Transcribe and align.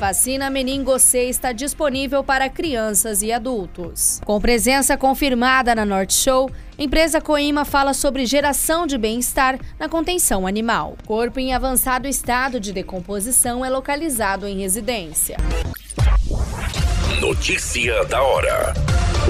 Vacina 0.00 0.48
Meningo 0.48 0.98
C 0.98 1.28
está 1.28 1.52
disponível 1.52 2.24
para 2.24 2.48
crianças 2.48 3.20
e 3.20 3.30
adultos. 3.30 4.18
Com 4.24 4.40
presença 4.40 4.96
confirmada 4.96 5.74
na 5.74 5.84
Norte 5.84 6.14
Show, 6.14 6.50
empresa 6.78 7.20
Coima 7.20 7.66
fala 7.66 7.92
sobre 7.92 8.24
geração 8.24 8.86
de 8.86 8.96
bem-estar 8.96 9.60
na 9.78 9.90
contenção 9.90 10.46
animal. 10.46 10.96
Corpo 11.06 11.38
em 11.38 11.52
avançado 11.52 12.08
estado 12.08 12.58
de 12.58 12.72
decomposição 12.72 13.62
é 13.62 13.68
localizado 13.68 14.46
em 14.46 14.60
residência. 14.60 15.36
Notícia 17.20 18.02
da 18.06 18.22
hora. 18.22 18.72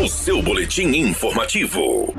O 0.00 0.06
seu 0.06 0.40
boletim 0.40 0.86
informativo. 0.94 2.14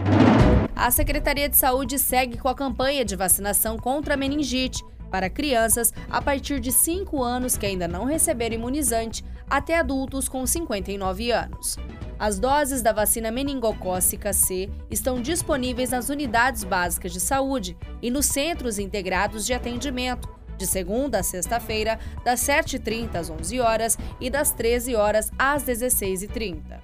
A 0.75 0.91
Secretaria 0.91 1.47
de 1.47 1.55
Saúde 1.55 1.97
segue 1.97 2.37
com 2.37 2.49
a 2.49 2.55
campanha 2.55 3.05
de 3.05 3.15
vacinação 3.15 3.77
contra 3.77 4.15
a 4.15 4.17
meningite 4.17 4.83
para 5.11 5.29
crianças 5.29 5.93
a 6.09 6.21
partir 6.21 6.59
de 6.59 6.71
5 6.71 7.21
anos 7.21 7.57
que 7.57 7.65
ainda 7.65 7.87
não 7.87 8.05
receberam 8.05 8.55
imunizante 8.55 9.23
até 9.49 9.77
adultos 9.77 10.29
com 10.29 10.47
59 10.47 11.31
anos. 11.31 11.77
As 12.17 12.39
doses 12.39 12.81
da 12.81 12.93
vacina 12.93 13.29
meningocócica 13.29 14.31
C 14.31 14.69
estão 14.89 15.21
disponíveis 15.21 15.89
nas 15.89 16.07
unidades 16.07 16.63
básicas 16.63 17.11
de 17.11 17.19
saúde 17.19 17.75
e 18.01 18.09
nos 18.09 18.27
centros 18.27 18.79
integrados 18.79 19.45
de 19.45 19.53
atendimento, 19.53 20.29
de 20.57 20.65
segunda 20.65 21.19
a 21.19 21.23
sexta-feira, 21.23 21.99
das 22.23 22.39
7h30 22.41 23.15
às 23.15 23.29
11 23.29 23.59
horas 23.59 23.97
e 24.19 24.29
das 24.29 24.51
13 24.51 24.95
horas 24.95 25.31
às 25.37 25.63
16h30. 25.63 26.79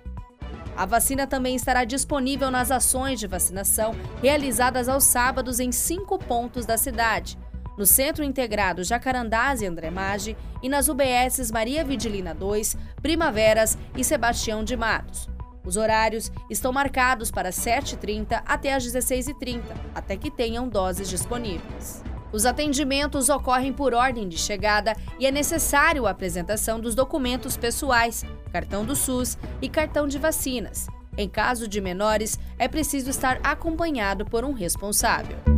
A 0.75 0.85
vacina 0.85 1.25
também 1.25 1.55
estará 1.55 1.83
disponível 1.83 2.51
nas 2.51 2.69
ações 2.69 3.19
de 3.19 3.25
vacinação 3.25 3.95
realizadas 4.21 4.87
aos 4.87 5.05
sábados 5.05 5.59
em 5.59 5.71
cinco 5.71 6.19
pontos 6.19 6.67
da 6.67 6.77
cidade, 6.77 7.37
no 7.77 7.85
Centro 7.85 8.23
Integrado 8.23 8.83
Jacarandás 8.83 9.61
e 9.61 9.65
Andremage 9.65 10.35
e 10.61 10.67
nas 10.67 10.87
UBSs 10.87 11.51
Maria 11.51 11.85
Vidilina 11.85 12.33
2, 12.33 12.75
Primaveras 13.01 13.77
e 13.95 14.03
Sebastião 14.03 14.63
de 14.63 14.75
Matos. 14.75 15.29
Os 15.63 15.77
horários 15.77 16.31
estão 16.49 16.71
marcados 16.71 17.29
para 17.29 17.49
7h30 17.49 18.41
até 18.45 18.73
às 18.73 18.85
16h30, 18.85 19.61
até 19.93 20.15
que 20.15 20.31
tenham 20.31 20.67
doses 20.67 21.09
disponíveis. 21.09 22.01
Os 22.31 22.45
atendimentos 22.45 23.29
ocorrem 23.29 23.71
por 23.71 23.93
ordem 23.93 24.27
de 24.27 24.37
chegada 24.37 24.93
e 25.19 25.25
é 25.25 25.31
necessário 25.31 26.05
a 26.05 26.11
apresentação 26.11 26.79
dos 26.79 26.95
documentos 26.95 27.55
pessoais, 27.55 28.25
cartão 28.51 28.85
do 28.85 28.95
SUS 28.95 29.37
e 29.61 29.69
cartão 29.69 30.07
de 30.07 30.17
vacinas. 30.17 30.87
Em 31.17 31.27
caso 31.27 31.67
de 31.67 31.81
menores, 31.81 32.39
é 32.59 32.67
preciso 32.67 33.09
estar 33.09 33.39
acompanhado 33.43 34.25
por 34.25 34.45
um 34.45 34.53
responsável. 34.53 35.56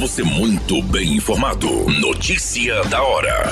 Você 0.00 0.22
muito 0.22 0.80
bem 0.80 1.16
informado. 1.16 1.68
Notícia 1.90 2.84
da 2.84 3.02
hora. 3.02 3.46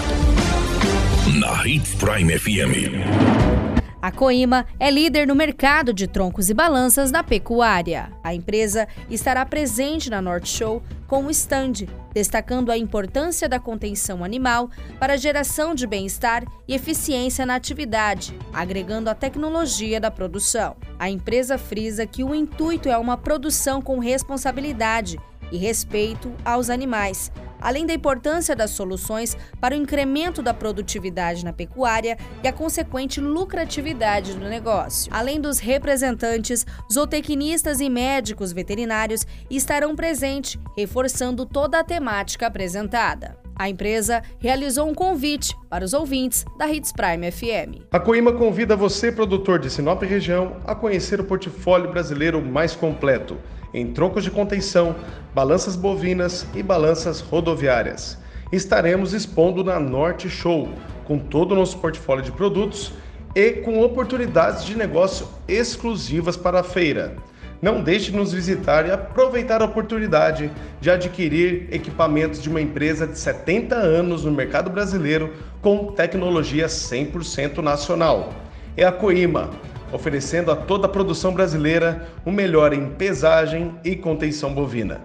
Na 1.40 1.66
Hits 1.66 1.96
Prime 1.96 2.38
FM. 2.38 3.66
A 4.00 4.12
Coima 4.12 4.64
é 4.78 4.88
líder 4.88 5.26
no 5.26 5.34
mercado 5.34 5.92
de 5.92 6.06
troncos 6.06 6.48
e 6.48 6.54
balanças 6.54 7.10
na 7.10 7.24
pecuária. 7.24 8.12
A 8.22 8.32
empresa 8.32 8.86
estará 9.10 9.44
presente 9.44 10.08
na 10.08 10.22
Norte 10.22 10.48
Show 10.48 10.80
com 11.08 11.24
o 11.24 11.30
stand, 11.32 11.88
destacando 12.14 12.70
a 12.70 12.78
importância 12.78 13.48
da 13.48 13.58
contenção 13.58 14.22
animal 14.22 14.70
para 15.00 15.14
a 15.14 15.16
geração 15.16 15.74
de 15.74 15.84
bem-estar 15.84 16.44
e 16.68 16.74
eficiência 16.74 17.44
na 17.44 17.56
atividade, 17.56 18.38
agregando 18.52 19.10
a 19.10 19.16
tecnologia 19.16 20.00
da 20.00 20.12
produção. 20.12 20.76
A 20.96 21.10
empresa 21.10 21.58
frisa 21.58 22.06
que 22.06 22.22
o 22.22 22.32
intuito 22.32 22.88
é 22.88 22.96
uma 22.96 23.16
produção 23.16 23.82
com 23.82 23.98
responsabilidade 23.98 25.18
e 25.50 25.56
respeito 25.56 26.32
aos 26.44 26.70
animais, 26.70 27.30
além 27.60 27.86
da 27.86 27.94
importância 27.94 28.54
das 28.54 28.70
soluções 28.70 29.36
para 29.60 29.74
o 29.74 29.78
incremento 29.78 30.42
da 30.42 30.54
produtividade 30.54 31.44
na 31.44 31.52
pecuária 31.52 32.16
e 32.42 32.48
a 32.48 32.52
consequente 32.52 33.20
lucratividade 33.20 34.34
do 34.34 34.48
negócio. 34.48 35.12
Além 35.12 35.40
dos 35.40 35.58
representantes, 35.58 36.66
zootecnistas 36.92 37.80
e 37.80 37.88
médicos 37.88 38.52
veterinários 38.52 39.26
estarão 39.50 39.96
presentes, 39.96 40.58
reforçando 40.76 41.46
toda 41.46 41.80
a 41.80 41.84
temática 41.84 42.46
apresentada. 42.46 43.36
A 43.58 43.70
empresa 43.70 44.22
realizou 44.38 44.86
um 44.86 44.94
convite 44.94 45.56
para 45.70 45.82
os 45.82 45.94
ouvintes 45.94 46.44
da 46.58 46.70
Hits 46.70 46.92
Prime 46.92 47.32
FM. 47.32 47.86
A 47.90 47.98
Coima 47.98 48.30
convida 48.34 48.76
você, 48.76 49.10
produtor 49.10 49.58
de 49.58 49.70
Sinop 49.70 50.02
região, 50.02 50.58
a 50.66 50.74
conhecer 50.74 51.18
o 51.20 51.24
portfólio 51.24 51.90
brasileiro 51.90 52.44
mais 52.44 52.76
completo 52.76 53.38
em 53.76 53.86
troncos 53.88 54.24
de 54.24 54.30
contenção, 54.30 54.96
balanças 55.34 55.76
bovinas 55.76 56.46
e 56.54 56.62
balanças 56.62 57.20
rodoviárias. 57.20 58.16
Estaremos 58.50 59.12
expondo 59.12 59.62
na 59.62 59.78
Norte 59.78 60.30
Show, 60.30 60.70
com 61.04 61.18
todo 61.18 61.52
o 61.52 61.54
nosso 61.54 61.76
portfólio 61.76 62.24
de 62.24 62.32
produtos 62.32 62.94
e 63.34 63.52
com 63.52 63.82
oportunidades 63.82 64.64
de 64.64 64.74
negócio 64.78 65.28
exclusivas 65.46 66.38
para 66.38 66.60
a 66.60 66.64
feira. 66.64 67.16
Não 67.60 67.82
deixe 67.82 68.10
de 68.10 68.16
nos 68.16 68.32
visitar 68.32 68.86
e 68.86 68.90
aproveitar 68.90 69.60
a 69.60 69.66
oportunidade 69.66 70.50
de 70.80 70.90
adquirir 70.90 71.68
equipamentos 71.70 72.42
de 72.42 72.48
uma 72.48 72.62
empresa 72.62 73.06
de 73.06 73.18
70 73.18 73.74
anos 73.74 74.24
no 74.24 74.32
mercado 74.32 74.70
brasileiro 74.70 75.34
com 75.60 75.92
tecnologia 75.92 76.66
100% 76.66 77.58
nacional. 77.58 78.32
É 78.74 78.84
a 78.84 78.92
Coima, 78.92 79.50
oferecendo 79.92 80.50
a 80.50 80.56
toda 80.56 80.86
a 80.86 80.90
produção 80.90 81.32
brasileira 81.32 82.08
o 82.24 82.30
melhor 82.30 82.72
em 82.72 82.90
pesagem 82.90 83.74
e 83.84 83.96
contenção 83.96 84.52
bovina. 84.52 85.00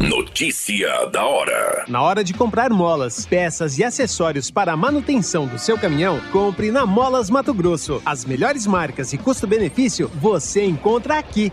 Notícia 0.00 1.06
da 1.06 1.24
hora. 1.24 1.84
Na 1.86 2.02
hora 2.02 2.24
de 2.24 2.34
comprar 2.34 2.70
molas, 2.70 3.24
peças 3.24 3.78
e 3.78 3.84
acessórios 3.84 4.50
para 4.50 4.72
a 4.72 4.76
manutenção 4.76 5.46
do 5.46 5.58
seu 5.58 5.78
caminhão, 5.78 6.20
compre 6.32 6.72
na 6.72 6.84
Molas 6.84 7.30
Mato 7.30 7.54
Grosso. 7.54 8.02
As 8.04 8.24
melhores 8.24 8.66
marcas 8.66 9.12
e 9.12 9.18
custo-benefício 9.18 10.10
você 10.14 10.64
encontra 10.64 11.18
aqui. 11.18 11.52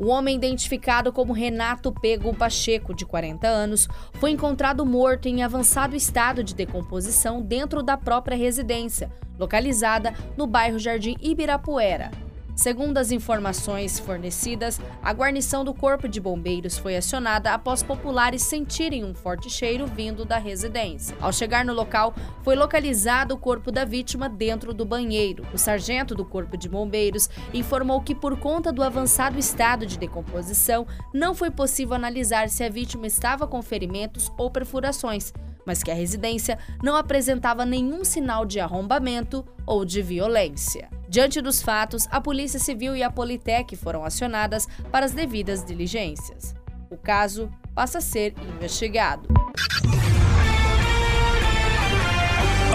O 0.00 0.06
homem 0.06 0.34
identificado 0.34 1.12
como 1.12 1.34
Renato 1.34 1.92
Pego 1.92 2.34
Pacheco, 2.34 2.94
de 2.94 3.04
40 3.04 3.46
anos, 3.46 3.86
foi 4.14 4.30
encontrado 4.30 4.86
morto 4.86 5.28
em 5.28 5.42
avançado 5.42 5.94
estado 5.94 6.42
de 6.42 6.54
decomposição 6.54 7.42
dentro 7.42 7.82
da 7.82 7.98
própria 7.98 8.34
residência, 8.34 9.12
localizada 9.38 10.14
no 10.38 10.46
bairro 10.46 10.78
Jardim 10.78 11.18
Ibirapuera. 11.20 12.29
Segundo 12.54 12.98
as 12.98 13.10
informações 13.10 13.98
fornecidas, 13.98 14.80
a 15.02 15.12
guarnição 15.12 15.64
do 15.64 15.72
Corpo 15.72 16.08
de 16.08 16.20
Bombeiros 16.20 16.78
foi 16.78 16.96
acionada 16.96 17.52
após 17.52 17.82
populares 17.82 18.42
sentirem 18.42 19.04
um 19.04 19.14
forte 19.14 19.48
cheiro 19.48 19.86
vindo 19.86 20.24
da 20.24 20.38
residência. 20.38 21.16
Ao 21.20 21.32
chegar 21.32 21.64
no 21.64 21.72
local, 21.72 22.14
foi 22.42 22.56
localizado 22.56 23.34
o 23.34 23.38
corpo 23.38 23.70
da 23.70 23.84
vítima 23.84 24.28
dentro 24.28 24.74
do 24.74 24.84
banheiro. 24.84 25.46
O 25.52 25.58
sargento 25.58 26.14
do 26.14 26.24
Corpo 26.24 26.56
de 26.56 26.68
Bombeiros 26.68 27.28
informou 27.52 28.00
que, 28.00 28.14
por 28.14 28.38
conta 28.38 28.72
do 28.72 28.82
avançado 28.82 29.38
estado 29.38 29.86
de 29.86 29.98
decomposição, 29.98 30.86
não 31.12 31.34
foi 31.34 31.50
possível 31.50 31.94
analisar 31.94 32.48
se 32.48 32.62
a 32.62 32.68
vítima 32.68 33.06
estava 33.06 33.46
com 33.46 33.62
ferimentos 33.62 34.30
ou 34.36 34.50
perfurações, 34.50 35.32
mas 35.70 35.84
que 35.84 35.90
a 35.92 35.94
residência 35.94 36.58
não 36.82 36.96
apresentava 36.96 37.64
nenhum 37.64 38.02
sinal 38.02 38.44
de 38.44 38.58
arrombamento 38.58 39.46
ou 39.64 39.84
de 39.84 40.02
violência. 40.02 40.90
Diante 41.08 41.40
dos 41.40 41.62
fatos, 41.62 42.08
a 42.10 42.20
Polícia 42.20 42.58
Civil 42.58 42.96
e 42.96 43.04
a 43.04 43.10
Politec 43.10 43.76
foram 43.76 44.04
acionadas 44.04 44.66
para 44.90 45.06
as 45.06 45.12
devidas 45.12 45.64
diligências. 45.64 46.56
O 46.90 46.96
caso 46.96 47.48
passa 47.72 47.98
a 47.98 48.00
ser 48.00 48.34
investigado. 48.52 49.28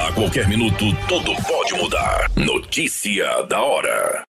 A 0.02 0.14
qualquer 0.14 0.48
minuto, 0.48 0.86
tudo 1.10 1.36
pode 1.44 1.74
mudar. 1.74 2.32
Notícia 2.38 3.44
da 3.44 3.62
hora. 3.62 4.24